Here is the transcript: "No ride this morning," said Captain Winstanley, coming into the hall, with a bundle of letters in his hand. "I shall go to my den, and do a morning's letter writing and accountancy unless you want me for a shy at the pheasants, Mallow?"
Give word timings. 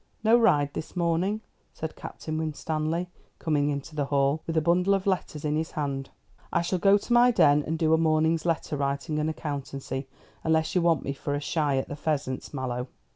"No 0.23 0.35
ride 0.35 0.73
this 0.73 0.95
morning," 0.95 1.41
said 1.75 1.95
Captain 1.95 2.35
Winstanley, 2.39 3.07
coming 3.37 3.69
into 3.69 3.95
the 3.95 4.05
hall, 4.05 4.41
with 4.47 4.57
a 4.57 4.59
bundle 4.61 4.95
of 4.95 5.05
letters 5.05 5.45
in 5.45 5.55
his 5.55 5.69
hand. 5.73 6.09
"I 6.51 6.63
shall 6.63 6.79
go 6.79 6.97
to 6.97 7.13
my 7.13 7.29
den, 7.29 7.61
and 7.61 7.77
do 7.77 7.93
a 7.93 7.99
morning's 7.99 8.43
letter 8.43 8.75
writing 8.75 9.19
and 9.19 9.29
accountancy 9.29 10.07
unless 10.43 10.73
you 10.73 10.81
want 10.81 11.03
me 11.03 11.13
for 11.13 11.35
a 11.35 11.39
shy 11.39 11.77
at 11.77 11.87
the 11.87 11.95
pheasants, 11.95 12.51
Mallow?" 12.51 12.87